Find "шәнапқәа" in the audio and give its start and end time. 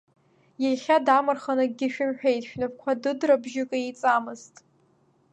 2.49-2.91